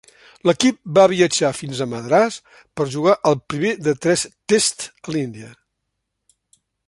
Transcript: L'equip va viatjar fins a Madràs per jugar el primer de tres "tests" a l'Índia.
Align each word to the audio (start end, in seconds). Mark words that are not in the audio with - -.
L'equip 0.49 0.77
va 0.97 1.03
viatjar 1.11 1.51
fins 1.57 1.81
a 1.83 1.87
Madràs 1.91 2.37
per 2.79 2.87
jugar 2.95 3.15
el 3.31 3.39
primer 3.53 3.75
de 3.89 3.95
tres 4.07 4.25
"tests" 4.55 4.89
a 5.09 5.15
l'Índia. 5.17 5.53